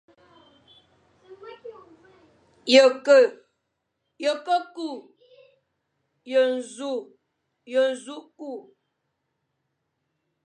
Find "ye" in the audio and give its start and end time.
2.73-2.85, 4.23-4.33, 7.71-7.85